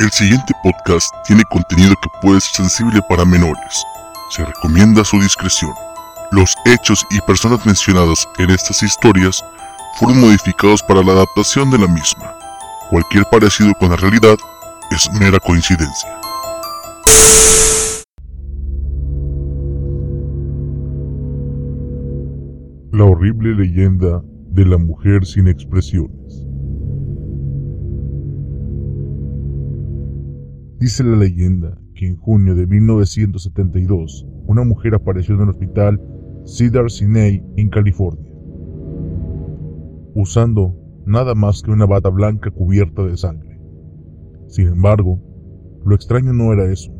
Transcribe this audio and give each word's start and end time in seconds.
El 0.00 0.10
siguiente 0.12 0.54
podcast 0.62 1.14
tiene 1.26 1.42
contenido 1.50 1.94
que 2.00 2.08
puede 2.22 2.40
ser 2.40 2.64
sensible 2.64 3.02
para 3.06 3.26
menores. 3.26 3.84
Se 4.30 4.42
recomienda 4.42 5.04
su 5.04 5.20
discreción. 5.20 5.72
Los 6.32 6.56
hechos 6.64 7.04
y 7.10 7.20
personas 7.20 7.66
mencionadas 7.66 8.26
en 8.38 8.48
estas 8.48 8.82
historias 8.82 9.44
fueron 9.98 10.22
modificados 10.22 10.82
para 10.82 11.02
la 11.02 11.12
adaptación 11.12 11.70
de 11.70 11.76
la 11.76 11.86
misma. 11.86 12.34
Cualquier 12.88 13.26
parecido 13.26 13.74
con 13.74 13.90
la 13.90 13.96
realidad 13.96 14.38
es 14.90 15.12
mera 15.20 15.38
coincidencia. 15.38 16.08
La 22.90 23.04
horrible 23.04 23.54
leyenda 23.54 24.22
de 24.48 24.64
la 24.64 24.78
mujer 24.78 25.26
sin 25.26 25.46
expresiones. 25.46 26.49
Dice 30.80 31.04
la 31.04 31.14
leyenda 31.14 31.78
que 31.94 32.06
en 32.06 32.16
junio 32.16 32.54
de 32.54 32.66
1972 32.66 34.26
una 34.46 34.64
mujer 34.64 34.94
apareció 34.94 35.34
en 35.34 35.42
el 35.42 35.50
hospital 35.50 36.00
Cedar 36.46 36.90
Sinai 36.90 37.44
en 37.56 37.68
California, 37.68 38.32
usando 40.14 40.74
nada 41.04 41.34
más 41.34 41.62
que 41.62 41.70
una 41.70 41.84
bata 41.84 42.08
blanca 42.08 42.50
cubierta 42.50 43.02
de 43.04 43.18
sangre. 43.18 43.60
Sin 44.48 44.68
embargo, 44.68 45.20
lo 45.84 45.94
extraño 45.94 46.32
no 46.32 46.50
era 46.50 46.72
eso. 46.72 46.90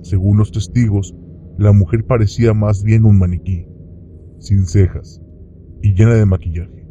Según 0.00 0.38
los 0.38 0.50
testigos, 0.50 1.14
la 1.58 1.72
mujer 1.72 2.06
parecía 2.06 2.54
más 2.54 2.82
bien 2.82 3.04
un 3.04 3.18
maniquí, 3.18 3.66
sin 4.38 4.64
cejas 4.64 5.20
y 5.82 5.92
llena 5.92 6.14
de 6.14 6.24
maquillaje, 6.24 6.86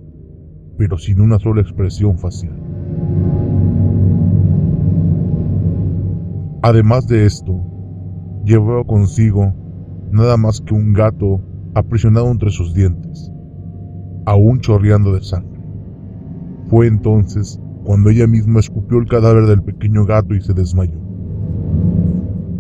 pero 0.77 0.99
sin 0.99 1.21
una 1.21 1.39
sola 1.39 1.61
expresión 1.61 2.20
facial. 2.20 2.68
Además 6.62 7.07
de 7.07 7.26
esto, 7.26 7.57
llevaba 8.43 8.84
consigo 8.84 9.54
nada 10.12 10.35
más 10.35 10.60
que 10.60 10.74
un 10.74 10.91
gato 10.91 11.40
aprisionado 11.74 12.29
entre 12.29 12.49
sus 12.49 12.74
dientes, 12.74 13.32
aún 14.26 14.60
chorreando 14.60 15.13
de 15.13 15.21
sangre. 15.21 15.62
Fue 16.68 16.88
entonces 16.88 17.62
cuando 17.85 18.10
ella 18.10 18.27
misma 18.27 18.60
escupió 18.60 18.98
el 18.98 19.07
cadáver 19.07 19.46
del 19.46 19.63
pequeño 19.63 20.05
gato 20.05 20.35
y 20.35 20.41
se 20.41 20.54
desmayó. 20.54 20.99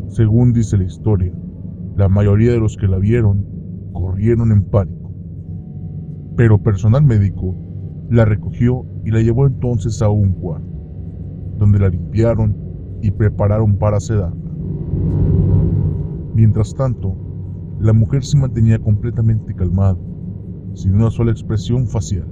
Según 0.07 0.53
dice 0.53 0.77
la 0.77 0.85
historia, 0.85 1.33
la 1.97 2.07
mayoría 2.07 2.53
de 2.53 2.59
los 2.59 2.77
que 2.77 2.87
la 2.87 2.99
vieron 2.99 3.45
corrieron 3.91 4.53
en 4.53 4.63
pánico, 4.63 5.11
pero 6.37 6.57
personal 6.57 7.03
médico 7.03 7.53
la 8.09 8.23
recogió 8.23 8.85
y 9.03 9.11
la 9.11 9.19
llevó 9.19 9.45
entonces 9.45 10.01
a 10.01 10.07
un 10.07 10.31
cuarto, 10.31 10.71
donde 11.57 11.79
la 11.79 11.89
limpiaron 11.89 12.68
y 13.01 13.11
prepararon 13.11 13.77
para 13.77 13.99
sedarla. 13.99 14.51
Mientras 16.33 16.73
tanto, 16.73 17.15
la 17.79 17.93
mujer 17.93 18.23
se 18.23 18.37
mantenía 18.37 18.79
completamente 18.79 19.55
calmada, 19.55 19.97
sin 20.73 20.95
una 20.95 21.11
sola 21.11 21.31
expresión 21.31 21.87
facial. 21.87 22.27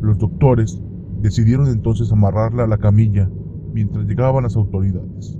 Los 0.00 0.18
doctores 0.18 0.82
decidieron 1.20 1.68
entonces 1.68 2.12
amarrarla 2.12 2.64
a 2.64 2.68
la 2.68 2.78
camilla 2.78 3.30
mientras 3.72 4.06
llegaban 4.06 4.44
las 4.44 4.56
autoridades. 4.56 5.38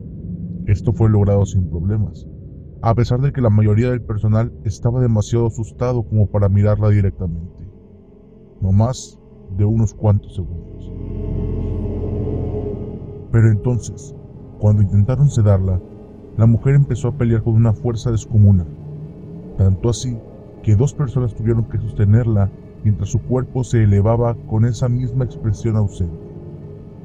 Esto 0.67 0.93
fue 0.93 1.09
logrado 1.09 1.47
sin 1.47 1.69
problemas, 1.71 2.27
a 2.83 2.95
pesar 2.95 3.21
de 3.21 3.33
que 3.33 3.41
la 3.41 3.51
mayoría 3.51 3.91
del 3.91 4.03
personal 4.03 4.53
estaba 4.65 5.01
demasiado 5.01 5.47
asustado 5.47 6.03
como 6.03 6.29
para 6.29 6.49
mirarla 6.49 6.91
directamente, 6.91 7.71
no 8.61 8.73
más 8.73 9.19
de 9.57 9.65
unos 9.65 9.95
cuantos 9.95 10.35
segundos. 10.35 10.93
Pero 13.37 13.51
entonces, 13.51 14.15
cuando 14.59 14.81
intentaron 14.81 15.29
sedarla, 15.29 15.79
la 16.39 16.47
mujer 16.47 16.75
empezó 16.75 17.09
a 17.09 17.13
pelear 17.13 17.43
con 17.43 17.53
una 17.53 17.75
fuerza 17.75 18.11
descomunal, 18.11 18.67
tanto 19.59 19.91
así 19.91 20.17
que 20.63 20.75
dos 20.75 20.95
personas 20.95 21.35
tuvieron 21.35 21.65
que 21.65 21.77
sostenerla 21.77 22.51
mientras 22.83 23.11
su 23.11 23.21
cuerpo 23.21 23.63
se 23.63 23.83
elevaba 23.83 24.35
con 24.49 24.65
esa 24.65 24.89
misma 24.89 25.27
expresión 25.27 25.77
ausente. 25.77 26.17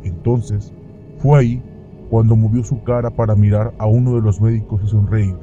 Entonces, 0.03 0.73
fue 1.17 1.37
ahí 1.37 1.63
cuando 2.09 2.37
movió 2.37 2.63
su 2.63 2.81
cara 2.81 3.09
para 3.09 3.35
mirar 3.35 3.73
a 3.77 3.87
uno 3.87 4.15
de 4.15 4.21
los 4.21 4.39
médicos 4.39 4.81
y 4.85 4.87
sonreír. 4.87 5.35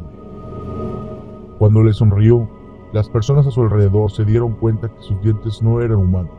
Cuando 1.58 1.82
le 1.82 1.92
sonrió, 1.92 2.48
las 2.94 3.10
personas 3.10 3.46
a 3.46 3.50
su 3.50 3.60
alrededor 3.60 4.10
se 4.10 4.24
dieron 4.24 4.54
cuenta 4.54 4.88
que 4.88 5.02
sus 5.02 5.20
dientes 5.20 5.60
no 5.60 5.82
eran 5.82 5.98
humanos, 5.98 6.32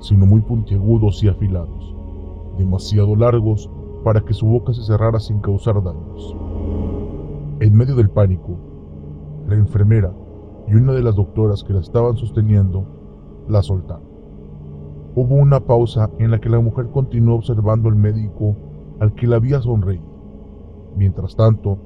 sino 0.00 0.26
muy 0.26 0.40
puntiagudos 0.40 1.22
y 1.22 1.28
afilados, 1.28 1.94
demasiado 2.58 3.16
largos 3.16 3.70
para 4.04 4.20
que 4.20 4.34
su 4.34 4.46
boca 4.46 4.74
se 4.74 4.82
cerrara 4.82 5.20
sin 5.20 5.40
causar 5.40 5.82
daños. 5.82 6.36
En 7.60 7.74
medio 7.74 7.96
del 7.96 8.10
pánico, 8.10 8.58
la 9.48 9.54
enfermera 9.54 10.12
y 10.66 10.74
una 10.74 10.92
de 10.92 11.02
las 11.02 11.16
doctoras 11.16 11.64
que 11.64 11.72
la 11.72 11.80
estaban 11.80 12.16
sosteniendo 12.16 12.84
la 13.48 13.62
soltaron. 13.62 14.06
Hubo 15.14 15.34
una 15.34 15.60
pausa 15.60 16.10
en 16.18 16.30
la 16.30 16.40
que 16.40 16.50
la 16.50 16.60
mujer 16.60 16.90
continuó 16.90 17.36
observando 17.36 17.88
al 17.88 17.96
médico 17.96 18.54
al 19.00 19.14
que 19.14 19.26
le 19.26 19.36
había 19.36 19.60
sonreído. 19.60 20.04
Mientras 20.96 21.34
tanto, 21.34 21.78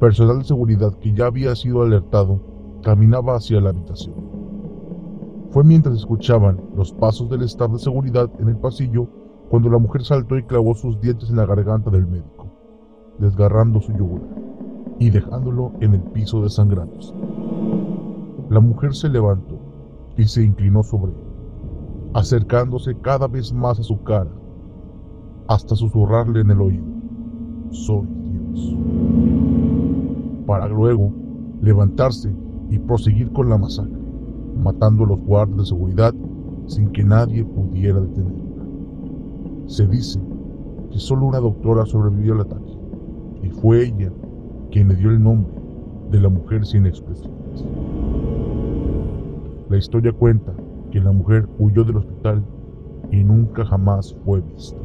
personal 0.00 0.38
de 0.38 0.44
seguridad 0.44 0.94
que 0.94 1.12
ya 1.12 1.26
había 1.26 1.54
sido 1.54 1.82
alertado 1.82 2.40
caminaba 2.82 3.36
hacia 3.36 3.60
la 3.60 3.70
habitación. 3.70 4.14
Fue 5.50 5.62
mientras 5.62 5.96
escuchaban 5.96 6.60
los 6.76 6.92
pasos 6.92 7.30
del 7.30 7.42
staff 7.42 7.70
de 7.70 7.78
seguridad 7.78 8.30
en 8.40 8.48
el 8.48 8.56
pasillo 8.56 9.08
cuando 9.48 9.68
la 9.70 9.78
mujer 9.78 10.04
saltó 10.04 10.36
y 10.36 10.44
clavó 10.44 10.74
sus 10.74 11.00
dientes 11.00 11.30
en 11.30 11.36
la 11.36 11.46
garganta 11.46 11.90
del 11.90 12.06
médico, 12.06 12.46
desgarrando 13.18 13.80
su 13.80 13.92
yugular 13.92 14.28
y 14.98 15.10
dejándolo 15.10 15.72
en 15.80 15.94
el 15.94 16.00
piso 16.00 16.42
desangrándose. 16.42 17.14
La 18.50 18.60
mujer 18.60 18.94
se 18.94 19.08
levantó 19.08 19.58
y 20.16 20.24
se 20.24 20.42
inclinó 20.42 20.82
sobre 20.82 21.12
él, 21.12 21.18
acercándose 22.14 22.96
cada 22.98 23.26
vez 23.26 23.52
más 23.52 23.78
a 23.78 23.82
su 23.82 24.02
cara, 24.02 24.30
hasta 25.48 25.76
susurrarle 25.76 26.40
en 26.40 26.50
el 26.50 26.60
oído, 26.60 26.84
soy 27.70 28.06
Dios, 28.22 28.76
para 30.46 30.68
luego 30.68 31.12
levantarse 31.60 32.34
y 32.70 32.78
proseguir 32.78 33.32
con 33.32 33.48
la 33.48 33.58
masacre, 33.58 33.98
matando 34.56 35.04
a 35.04 35.08
los 35.08 35.20
guardias 35.20 35.58
de 35.58 35.66
seguridad 35.66 36.14
sin 36.66 36.90
que 36.92 37.04
nadie 37.04 37.44
pudiera 37.44 38.00
detenerla. 38.00 38.43
Se 39.66 39.86
dice 39.86 40.20
que 40.90 40.98
solo 40.98 41.26
una 41.26 41.40
doctora 41.40 41.86
sobrevivió 41.86 42.34
al 42.34 42.42
ataque, 42.42 42.78
y 43.42 43.50
fue 43.50 43.84
ella 43.84 44.12
quien 44.70 44.88
le 44.88 44.96
dio 44.96 45.10
el 45.10 45.22
nombre 45.22 45.54
de 46.10 46.20
la 46.20 46.28
mujer 46.28 46.66
sin 46.66 46.86
expresiones. 46.86 47.64
La 49.68 49.76
historia 49.76 50.12
cuenta 50.12 50.54
que 50.90 51.00
la 51.00 51.12
mujer 51.12 51.48
huyó 51.58 51.82
del 51.84 51.96
hospital 51.96 52.44
y 53.10 53.24
nunca 53.24 53.64
jamás 53.64 54.14
fue 54.24 54.40
vista. 54.42 54.76